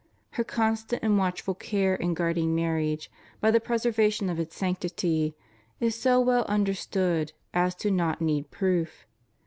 Her 0.31 0.43
constant 0.43 1.03
and 1.03 1.19
watchful 1.19 1.53
care 1.53 1.93
in 1.93 2.15
guarding 2.15 2.55
Marriage, 2.55 3.11
by 3.39 3.51
the 3.51 3.59
preserva 3.59 4.11
tion 4.11 4.31
of 4.31 4.39
its 4.39 4.55
sanctity, 4.55 5.35
is 5.79 5.93
so 5.93 6.19
well 6.19 6.43
imderstood 6.47 7.33
as 7.53 7.75
to 7.75 7.91
not 7.91 8.19
need 8.19 8.49
proof. 8.49 9.05